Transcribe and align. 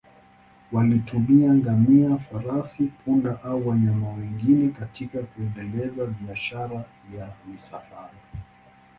Walitumia 0.71 1.53
ngamia, 1.53 2.17
farasi, 2.17 2.83
punda 2.85 3.39
au 3.43 3.67
wanyama 3.67 4.09
wengine 4.09 4.69
katika 4.71 5.23
kuendeleza 5.23 6.05
biashara 6.05 6.83
ya 7.17 7.29
misafara. 7.47 8.13